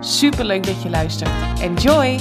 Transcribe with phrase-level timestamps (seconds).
[0.00, 1.60] Super leuk dat je luistert.
[1.60, 2.18] Enjoy!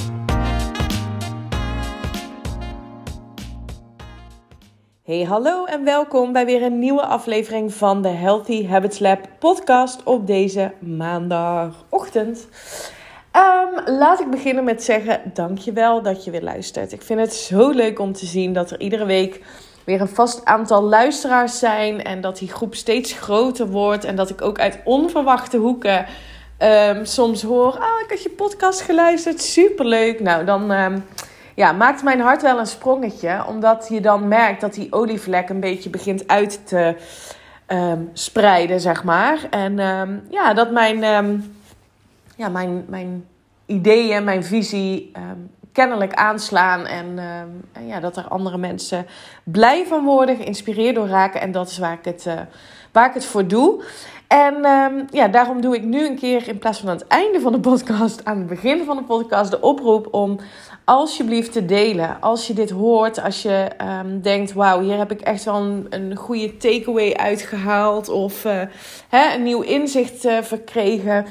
[5.04, 10.04] Hey, hallo en welkom bij weer een nieuwe aflevering van de Healthy Habits Lab podcast
[10.04, 12.48] op deze maandagochtend.
[13.34, 16.92] Um, laat ik beginnen met zeggen dankjewel dat je weer luistert.
[16.92, 19.44] Ik vind het zo leuk om te zien dat er iedere week
[19.84, 24.30] weer een vast aantal luisteraars zijn en dat die groep steeds groter wordt en dat
[24.30, 26.06] ik ook uit onverwachte hoeken
[26.64, 30.20] um, soms hoor, ah, ik had je podcast geluisterd, superleuk.
[30.20, 31.06] Nou, dan um,
[31.56, 35.60] ja, maakt mijn hart wel een sprongetje, omdat je dan merkt dat die olievlek een
[35.60, 36.96] beetje begint uit te
[37.68, 39.48] um, spreiden, zeg maar.
[39.50, 39.76] En
[40.30, 41.00] ja, dat mijn,
[42.36, 43.26] ja, mijn, mijn
[43.66, 45.12] ideeën, mijn visie
[45.78, 46.86] kennelijk aanslaan.
[46.86, 47.20] En,
[47.74, 49.06] en, ja, dat er andere mensen
[49.44, 51.42] blij van worden, geïnspireerd door raken.
[51.42, 52.34] En dat is waar ik het, uh,
[52.92, 53.84] waar ik het voor doe.
[54.28, 57.40] En um, ja, daarom doe ik nu een keer in plaats van aan het einde
[57.40, 60.40] van de podcast, aan het begin van de podcast, de oproep om
[60.84, 62.18] alsjeblieft te delen.
[62.22, 63.68] Als je dit hoort, als je
[64.02, 68.62] um, denkt, wauw, hier heb ik echt wel een, een goede takeaway uitgehaald of uh,
[69.10, 71.26] hè, een nieuw inzicht uh, verkregen.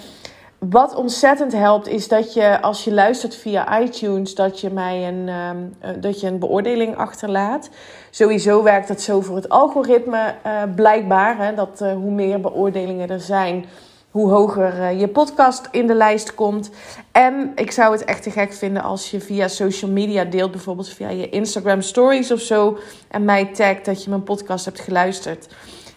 [0.70, 5.28] Wat ontzettend helpt is dat je als je luistert via iTunes, dat je mij een,
[5.28, 7.70] um, dat je een beoordeling achterlaat.
[8.10, 11.38] Sowieso werkt dat zo voor het algoritme uh, blijkbaar.
[11.38, 13.64] Hè, dat uh, hoe meer beoordelingen er zijn,
[14.10, 16.70] hoe hoger je podcast in de lijst komt.
[17.12, 20.88] En ik zou het echt te gek vinden als je via social media deelt, bijvoorbeeld
[20.88, 22.78] via je Instagram stories of zo.
[23.08, 25.48] En mij tagt dat je mijn podcast hebt geluisterd.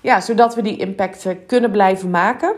[0.02, 2.56] Ja, zodat we die impact kunnen blijven maken.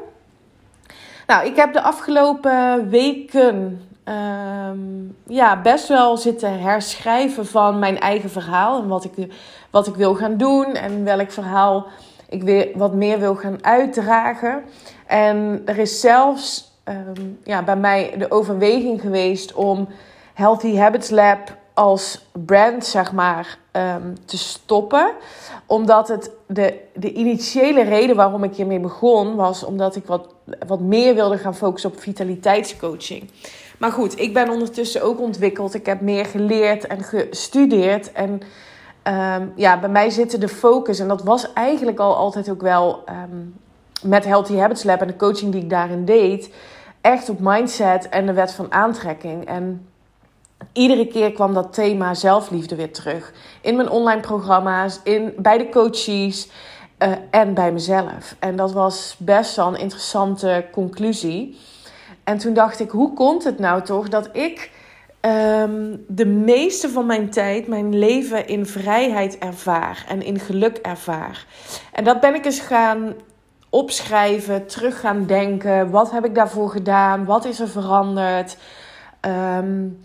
[1.31, 8.30] Nou, ik heb de afgelopen weken um, ja, best wel zitten herschrijven van mijn eigen
[8.30, 8.81] verhaal.
[8.81, 9.34] En wat ik,
[9.69, 11.88] wat ik wil gaan doen en welk verhaal
[12.30, 14.64] ik weer wat meer wil gaan uitdragen.
[15.06, 19.88] En er is zelfs um, ja, bij mij de overweging geweest om
[20.34, 25.11] Healthy Habits Lab als brand, zeg maar, um, te stoppen.
[25.65, 30.27] Omdat het de, de initiële reden waarom ik hiermee begon, was omdat ik wat,
[30.67, 33.29] wat meer wilde gaan focussen op vitaliteitscoaching.
[33.77, 35.73] Maar goed, ik ben ondertussen ook ontwikkeld.
[35.73, 38.11] Ik heb meer geleerd en gestudeerd.
[38.11, 38.41] En
[39.03, 43.03] um, ja, bij mij zit de focus, en dat was eigenlijk al altijd ook wel
[43.09, 43.55] um,
[44.03, 46.53] met Healthy Habits Lab en de coaching die ik daarin deed,
[47.01, 49.45] echt op mindset en de wet van aantrekking.
[49.45, 49.88] En
[50.73, 53.33] iedere keer kwam dat thema zelfliefde weer terug.
[53.61, 56.49] In mijn online programma's, in, bij de coaches
[56.99, 58.35] uh, en bij mezelf.
[58.39, 61.57] En dat was best wel een interessante conclusie.
[62.23, 64.71] En toen dacht ik, hoe komt het nou toch dat ik
[65.21, 71.45] um, de meeste van mijn tijd, mijn leven in vrijheid ervaar en in geluk ervaar?
[71.94, 73.13] En dat ben ik eens gaan
[73.69, 75.89] opschrijven, terug gaan denken.
[75.89, 77.25] Wat heb ik daarvoor gedaan?
[77.25, 78.57] Wat is er veranderd?
[79.57, 80.01] Um,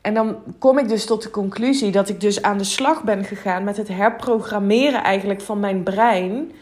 [0.00, 3.24] en dan kom ik dus tot de conclusie dat ik dus aan de slag ben
[3.24, 6.52] gegaan met het herprogrammeren eigenlijk van mijn brein.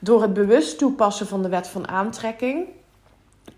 [0.00, 2.66] Door het bewust toepassen van de wet van aantrekking.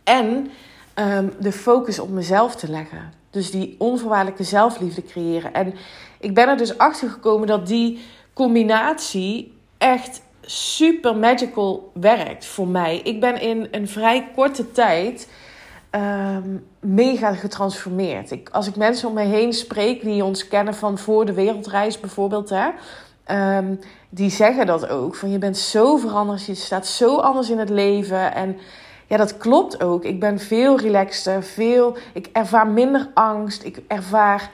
[0.05, 0.51] En
[0.95, 3.13] um, de focus op mezelf te leggen.
[3.31, 5.53] Dus die onvoorwaardelijke zelfliefde creëren.
[5.53, 5.75] En
[6.21, 8.01] ik ben er dus achter gekomen dat die
[8.33, 13.01] combinatie echt super magical werkt voor mij.
[13.05, 15.29] Ik ben in een vrij korte tijd
[15.97, 18.31] um, mega getransformeerd.
[18.31, 22.01] Ik, als ik mensen om me heen spreek die ons kennen van voor de wereldreis
[22.01, 22.69] bijvoorbeeld, hè,
[23.59, 25.15] um, die zeggen dat ook.
[25.15, 28.35] Van je bent zo veranderd, je staat zo anders in het leven.
[28.35, 28.57] En
[29.07, 30.05] ja, dat klopt ook.
[30.05, 34.51] Ik ben veel relaxter, veel, ik ervaar minder angst, ik ervaar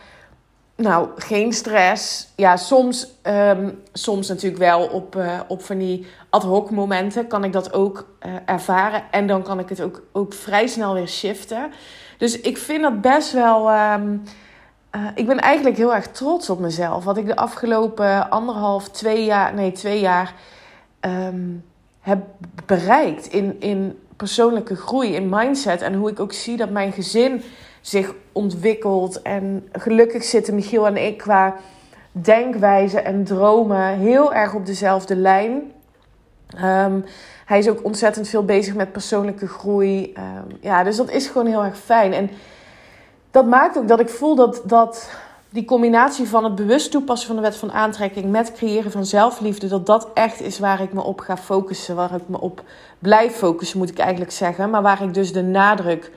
[0.83, 2.29] nou, geen stress.
[2.37, 7.45] Ja, soms, um, soms natuurlijk wel op, uh, op van die ad hoc momenten kan
[7.45, 9.03] ik dat ook uh, ervaren.
[9.11, 11.71] En dan kan ik het ook, ook vrij snel weer shiften.
[12.19, 13.71] Dus ik vind dat best wel.
[13.93, 14.23] Um,
[14.97, 17.05] uh, ik ben eigenlijk heel erg trots op mezelf.
[17.05, 20.35] Wat ik de afgelopen anderhalf, twee jaar, nee, twee jaar
[21.01, 21.65] um,
[22.01, 22.19] heb
[22.67, 25.83] bereikt in, in persoonlijke groei, in mindset.
[25.83, 27.43] En hoe ik ook zie dat mijn gezin
[27.83, 29.23] zich ontwikkelt.
[29.23, 31.55] En gelukkig zitten Michiel en ik qua
[32.13, 35.73] denkwijze en dromen heel erg op dezelfde lijn.
[36.65, 37.05] Um,
[37.47, 40.13] hij is ook ontzettend veel bezig met persoonlijke groei.
[40.17, 42.13] Um, ja, dus dat is gewoon heel erg fijn.
[42.13, 42.31] En
[43.31, 45.11] dat maakt ook dat ik voel dat, dat
[45.49, 49.69] die combinatie van het bewust toepassen van de wet van aantrekking met creëren van zelfliefde,
[49.69, 52.63] dat dat echt is waar ik me op ga focussen, waar ik me op
[52.99, 54.71] blijf focussen, moet ik eigenlijk zeggen.
[54.71, 56.11] Maar waar ik dus de nadruk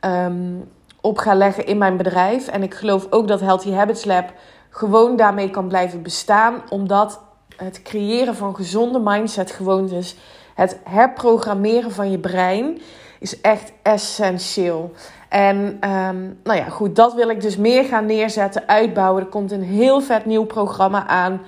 [0.00, 0.54] ehm,
[1.00, 2.48] op ga leggen in mijn bedrijf.
[2.48, 4.32] En ik geloof ook dat Healthy Habits Lab
[4.70, 7.20] gewoon daarmee kan blijven bestaan, omdat
[7.56, 10.16] het creëren van gezonde mindset gewoontes,
[10.54, 12.80] het herprogrammeren van je brein,
[13.20, 14.92] is echt essentieel.
[15.28, 19.22] En ehm, nou ja, goed, dat wil ik dus meer gaan neerzetten, uitbouwen.
[19.22, 21.40] Er komt een heel vet nieuw programma aan.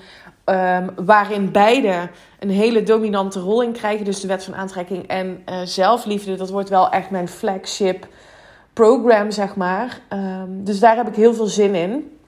[0.45, 2.09] Um, waarin beide
[2.39, 4.05] een hele dominante rol in krijgen.
[4.05, 6.37] Dus de wet van aantrekking en uh, zelfliefde.
[6.37, 8.07] Dat wordt wel echt mijn flagship
[8.81, 10.01] program, zeg maar.
[10.13, 12.19] Um, dus daar heb ik heel veel zin in.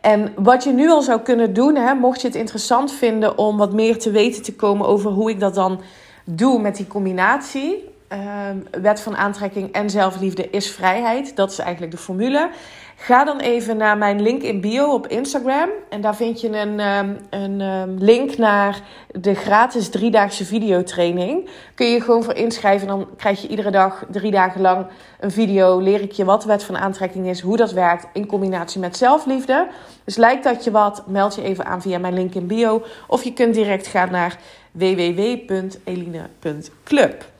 [0.00, 3.56] en wat je nu al zou kunnen doen, hè, mocht je het interessant vinden om
[3.56, 5.80] wat meer te weten te komen over hoe ik dat dan
[6.24, 7.87] doe met die combinatie.
[8.12, 11.36] Um, wet van aantrekking en zelfliefde is vrijheid.
[11.36, 12.50] Dat is eigenlijk de formule.
[12.96, 15.68] Ga dan even naar mijn link in bio op Instagram.
[15.88, 21.48] En daar vind je een, um, een um, link naar de gratis driedaagse videotraining.
[21.74, 22.88] Kun je gewoon voor inschrijven.
[22.88, 24.86] Dan krijg je iedere dag drie dagen lang
[25.20, 25.80] een video.
[25.80, 29.68] Leer ik je wat wet van aantrekking is, hoe dat werkt in combinatie met zelfliefde.
[30.04, 32.82] Dus lijkt dat je wat, meld je even aan via mijn link in bio.
[33.06, 34.38] Of je kunt direct gaan naar
[34.72, 37.36] www.eline.club.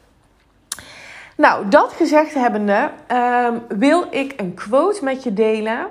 [1.39, 5.87] Nou, dat gezegd hebbende, um, wil ik een quote met je delen.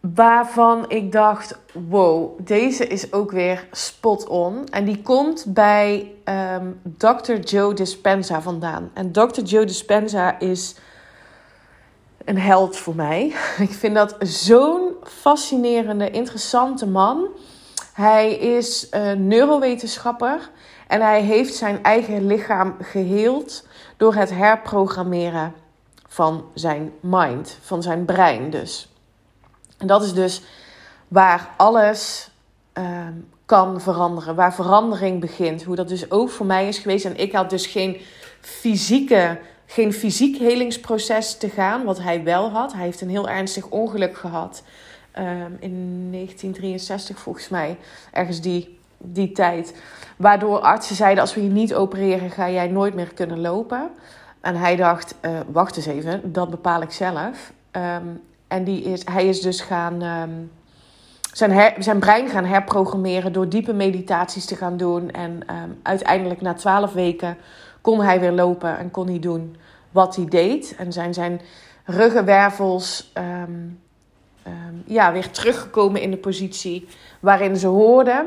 [0.00, 1.58] Waarvan ik dacht:
[1.88, 4.68] wow, deze is ook weer spot on.
[4.68, 6.12] En die komt bij
[6.54, 7.34] um, Dr.
[7.34, 8.90] Joe Dispenza vandaan.
[8.94, 9.40] En Dr.
[9.40, 10.74] Joe Dispenza is
[12.24, 13.34] een held voor mij.
[13.68, 17.26] Ik vind dat zo'n fascinerende, interessante man.
[17.92, 20.50] Hij is een neurowetenschapper
[20.92, 23.66] en hij heeft zijn eigen lichaam geheeld
[23.96, 25.54] door het herprogrammeren
[26.08, 28.88] van zijn mind, van zijn brein dus.
[29.78, 30.42] En dat is dus
[31.08, 32.30] waar alles
[32.72, 33.12] ehm,
[33.46, 35.62] kan veranderen, waar verandering begint.
[35.62, 37.04] Hoe dat dus ook voor mij is geweest.
[37.04, 38.00] En ik had dus geen
[38.40, 42.72] fysieke, geen fysiek helingsproces te gaan, wat hij wel had.
[42.72, 44.62] Hij heeft een heel ernstig ongeluk gehad
[45.18, 47.78] um, in 1963 volgens mij,
[48.10, 49.74] ergens die, die tijd.
[50.16, 53.90] Waardoor artsen zeiden: als we je niet opereren, ga jij nooit meer kunnen lopen.
[54.40, 57.52] En hij dacht: uh, wacht eens even, dat bepaal ik zelf.
[57.72, 60.02] Um, en die is, hij is dus gaan.
[60.02, 60.50] Um,
[61.32, 65.10] zijn, zijn brein gaan herprogrammeren door diepe meditaties te gaan doen.
[65.10, 67.36] En um, uiteindelijk na twaalf weken
[67.80, 69.56] kon hij weer lopen en kon hij doen
[69.90, 70.74] wat hij deed.
[70.78, 71.40] En zijn zijn
[71.84, 73.12] ruggenwervels
[74.84, 76.88] ja, weer teruggekomen in de positie
[77.20, 78.26] waarin ze hoorden.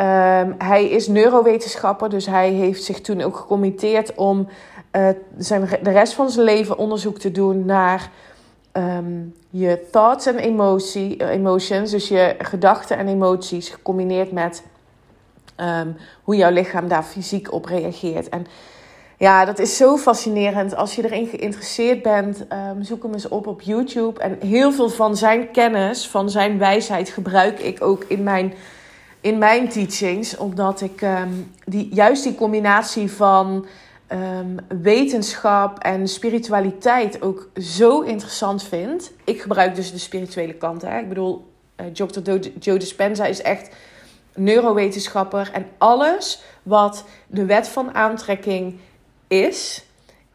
[0.00, 4.48] Um, hij is neurowetenschapper, dus hij heeft zich toen ook gecommitteerd om
[4.96, 5.08] uh,
[5.38, 8.10] zijn, de rest van zijn leven onderzoek te doen naar
[8.72, 14.62] um, je thoughts en emotie, uh, emotions, dus je gedachten en emoties, gecombineerd met
[15.56, 18.28] um, hoe jouw lichaam daar fysiek op reageert.
[18.28, 18.46] En
[19.18, 20.76] ja, dat is zo fascinerend.
[20.76, 22.46] Als je erin geïnteresseerd bent,
[22.80, 24.20] zoek hem eens op op YouTube.
[24.20, 28.52] En heel veel van zijn kennis, van zijn wijsheid, gebruik ik ook in mijn
[29.20, 33.66] in mijn teachings, omdat ik um, die, juist die combinatie van
[34.12, 39.12] um, wetenschap en spiritualiteit ook zo interessant vind.
[39.24, 40.82] Ik gebruik dus de spirituele kant.
[40.82, 40.98] Hè.
[40.98, 42.48] Ik bedoel, uh, Dr.
[42.58, 43.74] Joe Dispenza is echt
[44.34, 45.50] neurowetenschapper.
[45.52, 48.78] En alles wat de wet van aantrekking
[49.28, 49.84] is,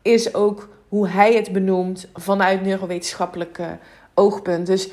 [0.02, 3.78] is ook hoe hij het benoemt vanuit neurowetenschappelijke
[4.14, 4.68] oogpunt.
[4.68, 4.90] Dus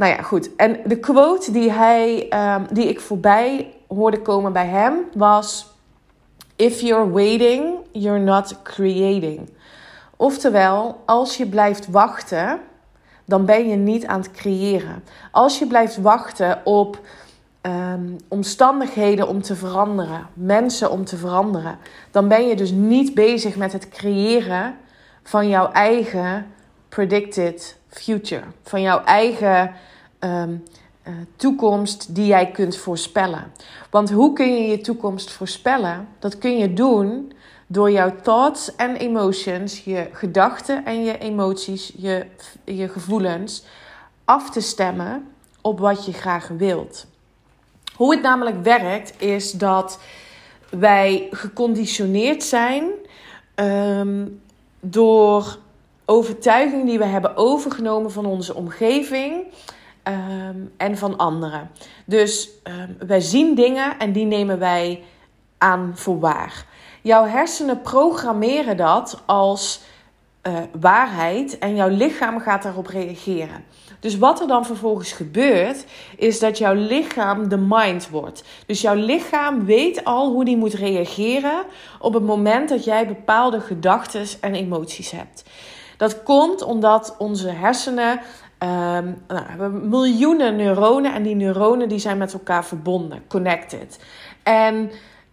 [0.00, 0.56] nou ja, goed.
[0.56, 5.74] En de quote die, hij, um, die ik voorbij hoorde komen bij hem was:
[6.56, 9.50] If you're waiting, you're not creating.
[10.16, 12.60] Oftewel, als je blijft wachten,
[13.24, 15.04] dan ben je niet aan het creëren.
[15.30, 16.98] Als je blijft wachten op
[17.62, 21.78] um, omstandigheden om te veranderen, mensen om te veranderen,
[22.10, 24.76] dan ben je dus niet bezig met het creëren
[25.22, 26.46] van jouw eigen
[26.90, 28.44] predicted future.
[28.62, 29.74] Van jouw eigen
[30.20, 30.64] um,
[31.04, 33.52] uh, toekomst die jij kunt voorspellen.
[33.90, 36.08] Want hoe kun je je toekomst voorspellen?
[36.18, 37.32] Dat kun je doen
[37.66, 42.26] door jouw thoughts en emotions, je gedachten en je emoties, je,
[42.64, 43.64] je gevoelens
[44.24, 45.28] af te stemmen
[45.60, 47.06] op wat je graag wilt.
[47.94, 49.98] Hoe het namelijk werkt is dat
[50.70, 52.84] wij geconditioneerd zijn
[53.54, 54.40] um,
[54.80, 55.58] door
[56.10, 59.44] overtuigingen die we hebben overgenomen van onze omgeving
[60.04, 61.70] um, en van anderen.
[62.04, 65.02] Dus um, wij zien dingen en die nemen wij
[65.58, 66.64] aan voor waar.
[67.02, 69.80] Jouw hersenen programmeren dat als
[70.42, 73.64] uh, waarheid en jouw lichaam gaat daarop reageren.
[74.00, 75.84] Dus wat er dan vervolgens gebeurt,
[76.16, 78.44] is dat jouw lichaam de mind wordt.
[78.66, 81.64] Dus jouw lichaam weet al hoe die moet reageren
[81.98, 85.44] op het moment dat jij bepaalde gedachten en emoties hebt.
[86.00, 88.10] Dat komt omdat onze hersenen
[88.58, 93.98] um, nou, hebben miljoenen neuronen en die neuronen die zijn met elkaar verbonden, connected.
[94.42, 94.90] En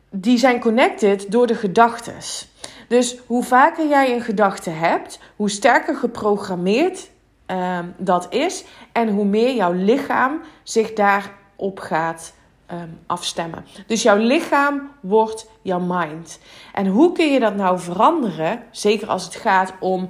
[0.10, 2.48] die zijn connected door de gedachtes.
[2.88, 7.10] Dus hoe vaker jij een gedachte hebt, hoe sterker geprogrammeerd
[7.48, 12.34] um, dat is en hoe meer jouw lichaam zich daarop gaat
[12.72, 13.66] um, afstemmen.
[13.86, 16.40] Dus jouw lichaam wordt jouw mind.
[16.74, 18.64] En hoe kun je dat nou veranderen?
[18.72, 20.10] Zeker als het gaat om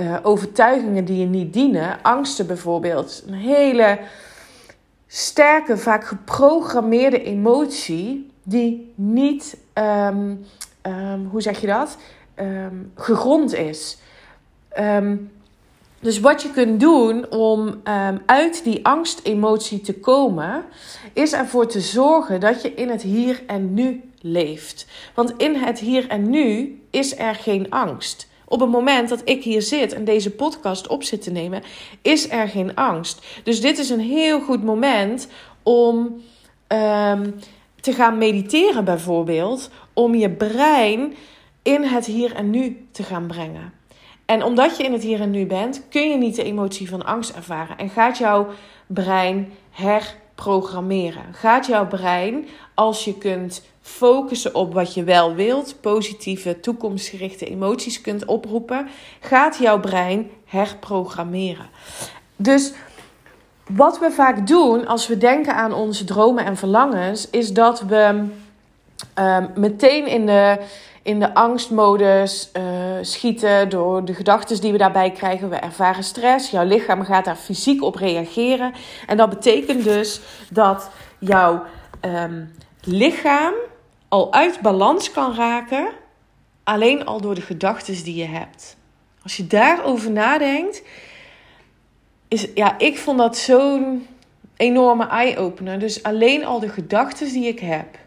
[0.00, 3.98] uh, overtuigingen die je niet dienen, angsten bijvoorbeeld, een hele
[5.06, 10.46] sterke, vaak geprogrammeerde emotie die niet, um,
[11.30, 11.96] hoe zeg je dat,
[12.36, 13.98] um, gegrond is.
[16.00, 17.80] Dus wat je kunt doen om
[18.26, 20.64] uit die angstemotie te komen,
[21.12, 24.86] is ervoor te zorgen dat je in het hier en nu leeft.
[25.14, 28.28] Want in het hier en nu is er geen angst.
[28.48, 31.62] Op het moment dat ik hier zit en deze podcast op zit te nemen,
[32.02, 33.26] is er geen angst.
[33.44, 35.28] Dus dit is een heel goed moment
[35.62, 35.96] om
[36.68, 37.34] um,
[37.80, 41.14] te gaan mediteren, bijvoorbeeld, om je brein
[41.62, 43.72] in het hier en nu te gaan brengen.
[44.26, 47.04] En omdat je in het hier en nu bent, kun je niet de emotie van
[47.04, 47.78] angst ervaren.
[47.78, 48.46] En gaat jouw
[48.86, 51.34] brein herprogrammeren.
[51.34, 58.00] Gaat jouw brein, als je kunt focussen op wat je wel wilt, positieve, toekomstgerichte emoties
[58.00, 58.88] kunt oproepen,
[59.20, 61.66] gaat jouw brein herprogrammeren.
[62.36, 62.72] Dus
[63.68, 68.24] wat we vaak doen als we denken aan onze dromen en verlangens, is dat we
[69.14, 70.58] um, meteen in de
[71.02, 72.62] in de angstmodus uh,
[73.00, 75.48] schieten door de gedachten die we daarbij krijgen.
[75.48, 78.72] We ervaren stress, jouw lichaam gaat daar fysiek op reageren.
[79.06, 81.62] En dat betekent dus dat jouw
[82.00, 83.52] um, lichaam
[84.08, 85.88] al uit balans kan raken,
[86.64, 88.76] alleen al door de gedachten die je hebt.
[89.22, 90.82] Als je daarover nadenkt,
[92.28, 94.06] is, ja, ik vond dat zo'n
[94.56, 95.78] enorme eye-opener.
[95.78, 97.98] Dus alleen al de gedachten die ik heb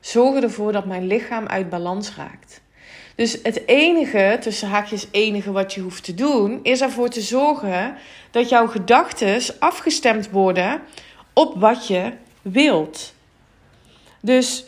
[0.00, 2.60] zorgen ervoor dat mijn lichaam uit balans raakt.
[3.14, 7.96] Dus het enige, tussen haakjes enige wat je hoeft te doen, is ervoor te zorgen
[8.30, 10.80] dat jouw gedachten afgestemd worden
[11.32, 12.12] op wat je
[12.42, 13.14] wilt.
[14.20, 14.64] Dus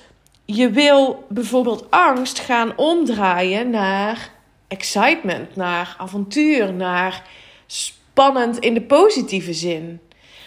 [0.51, 4.31] je wil bijvoorbeeld angst gaan omdraaien naar
[4.69, 7.23] excitement, naar avontuur, naar
[7.67, 10.01] spannend in de positieve zin.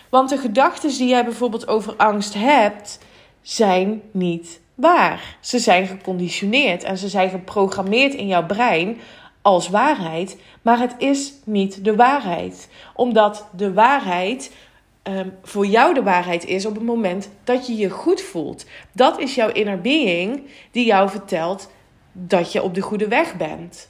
[0.10, 3.00] Want de gedachten die jij bijvoorbeeld over angst hebt,
[3.42, 5.38] zijn niet waar.
[5.40, 8.98] Ze zijn geconditioneerd en ze zijn geprogrammeerd in jouw brein
[9.42, 12.70] als waarheid, maar het is niet de waarheid.
[12.94, 14.52] Omdat de waarheid
[15.04, 18.66] um, voor jou de waarheid is op het moment dat je je goed voelt.
[18.92, 21.70] Dat is jouw inner being die jou vertelt
[22.12, 23.90] dat je op de goede weg bent.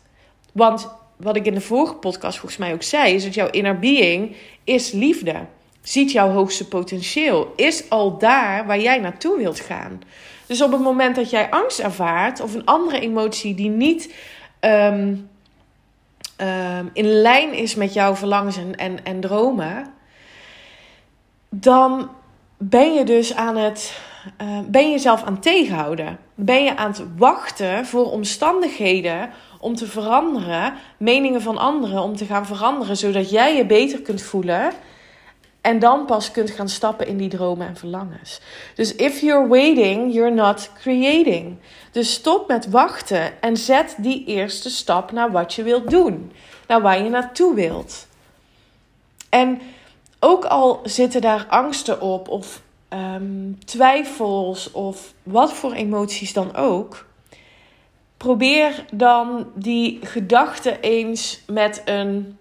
[0.53, 3.79] Want wat ik in de vorige podcast volgens mij ook zei, is dat jouw inner
[3.79, 5.35] being is liefde.
[5.81, 7.53] Ziet jouw hoogste potentieel.
[7.55, 10.01] Is al daar waar jij naartoe wilt gaan.
[10.45, 14.13] Dus op het moment dat jij angst ervaart of een andere emotie die niet
[14.59, 15.29] um,
[16.37, 19.93] um, in lijn is met jouw verlangens en, en, en dromen,
[21.55, 22.09] dan
[22.57, 23.99] ben je dus aan het.
[24.41, 26.17] Uh, ben je jezelf aan het tegenhouden?
[26.35, 29.29] Ben je aan het wachten voor omstandigheden
[29.59, 34.21] om te veranderen, meningen van anderen om te gaan veranderen, zodat jij je beter kunt
[34.21, 34.71] voelen
[35.61, 38.41] en dan pas kunt gaan stappen in die dromen en verlangens.
[38.75, 41.57] Dus if you're waiting, you're not creating.
[41.91, 46.31] Dus stop met wachten en zet die eerste stap naar wat je wilt doen.
[46.67, 48.07] Naar waar je naartoe wilt.
[49.29, 49.61] En
[50.23, 57.05] ook al zitten daar angsten op of um, twijfels of wat voor emoties dan ook.
[58.17, 62.37] Probeer dan die gedachten eens met een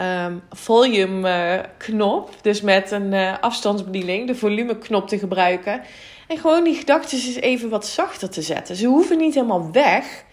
[0.00, 2.30] um, volume knop.
[2.42, 5.80] Dus met een uh, afstandsbediening, de volume knop te gebruiken.
[6.28, 8.76] En gewoon die gedachten eens even wat zachter te zetten.
[8.76, 10.24] Ze hoeven niet helemaal weg.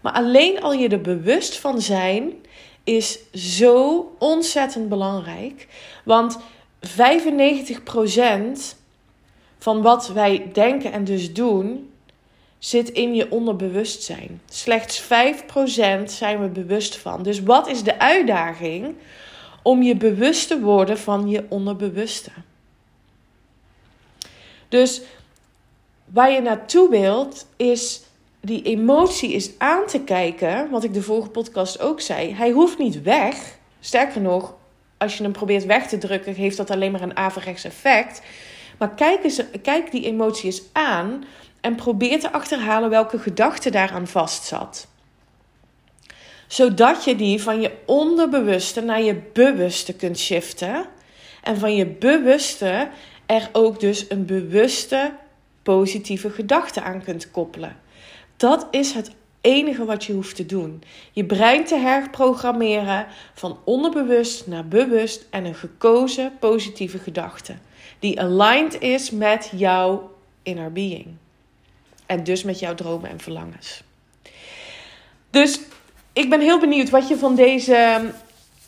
[0.00, 2.32] Maar alleen al je er bewust van zijn
[2.84, 5.68] is zo ontzettend belangrijk.
[6.04, 6.38] Want
[6.80, 6.90] 95%
[9.58, 11.92] van wat wij denken en dus doen,
[12.58, 14.40] zit in je onderbewustzijn.
[14.48, 15.06] Slechts 5%
[16.04, 17.22] zijn we bewust van.
[17.22, 18.94] Dus wat is de uitdaging
[19.62, 22.30] om je bewust te worden van je onderbewuste?
[24.68, 25.02] Dus
[26.04, 28.02] waar je naartoe wilt is
[28.44, 32.78] die emotie is aan te kijken, wat ik de vorige podcast ook zei, hij hoeft
[32.78, 33.36] niet weg.
[33.80, 34.54] Sterker nog,
[34.98, 38.22] als je hem probeert weg te drukken, heeft dat alleen maar een averechts effect.
[38.78, 41.24] Maar kijk, eens, kijk die emotie eens aan
[41.60, 44.86] en probeer te achterhalen welke gedachte daaraan vastzat.
[46.46, 50.86] Zodat je die van je onderbewuste naar je bewuste kunt shiften.
[51.42, 52.88] En van je bewuste
[53.26, 55.12] er ook dus een bewuste
[55.62, 57.76] positieve gedachte aan kunt koppelen.
[58.42, 60.82] Dat is het enige wat je hoeft te doen.
[61.12, 67.54] Je brein te herprogrammeren van onderbewust naar bewust en een gekozen positieve gedachte.
[67.98, 71.06] Die aligned is met jouw inner being.
[72.06, 73.82] En dus met jouw dromen en verlangens.
[75.30, 75.60] Dus
[76.12, 78.10] ik ben heel benieuwd wat je van deze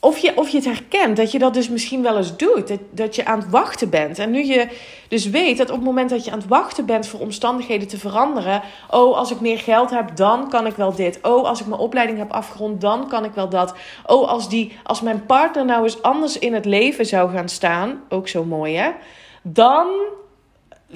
[0.05, 2.67] of je, of je het herkent, dat je dat dus misschien wel eens doet.
[2.67, 4.19] Dat, dat je aan het wachten bent.
[4.19, 4.67] En nu je
[5.07, 7.97] dus weet dat op het moment dat je aan het wachten bent voor omstandigheden te
[7.97, 8.61] veranderen.
[8.89, 11.19] Oh, als ik meer geld heb, dan kan ik wel dit.
[11.21, 13.73] Oh, als ik mijn opleiding heb afgerond, dan kan ik wel dat.
[14.05, 18.01] Oh, als, die, als mijn partner nou eens anders in het leven zou gaan staan.
[18.09, 18.91] Ook zo mooi hè.
[19.41, 19.87] Dan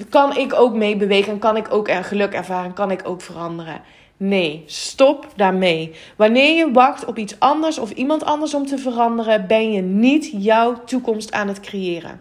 [0.08, 2.72] kan ik ook meebewegen en kan ik ook geluk ervaren.
[2.72, 3.82] Kan ik ook veranderen.
[4.22, 5.94] Nee, stop daarmee.
[6.16, 10.30] Wanneer je wacht op iets anders of iemand anders om te veranderen, ben je niet
[10.32, 12.20] jouw toekomst aan het creëren.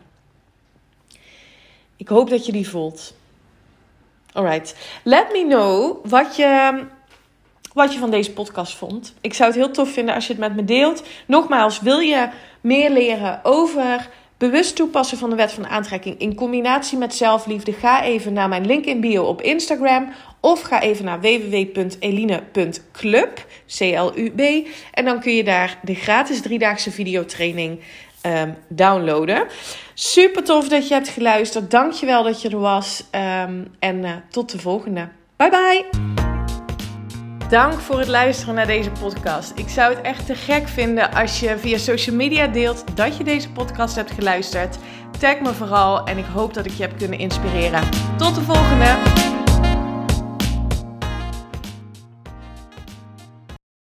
[1.98, 3.14] Ik hoop dat je die voelt.
[4.34, 4.76] Alright.
[5.04, 6.84] Let me know wat je,
[7.74, 9.14] wat je van deze podcast vond.
[9.22, 11.04] Ik zou het heel tof vinden als je het met me deelt.
[11.26, 12.30] Nogmaals, wil je
[12.62, 17.74] meer leren over bewust toepassen van de wet van aantrekking in combinatie met zelfliefde?
[17.74, 23.46] Ga even naar mijn link in bio op Instagram of ga even naar www.eline.club,
[23.78, 24.68] C-L-U-B.
[24.92, 27.80] En dan kun je daar de gratis driedaagse videotraining
[28.26, 29.48] um, downloaden.
[29.94, 31.72] Super tof dat je hebt geluisterd.
[31.72, 33.04] Dankjewel dat je er was.
[33.12, 35.08] Um, en uh, tot de volgende.
[35.36, 35.86] Bye bye.
[37.50, 39.52] Dank voor het luisteren naar deze podcast.
[39.56, 43.24] Ik zou het echt te gek vinden als je via social media deelt dat je
[43.24, 44.78] deze podcast hebt geluisterd.
[45.20, 47.84] Tag me vooral en ik hoop dat ik je heb kunnen inspireren.
[48.18, 49.39] Tot de volgende!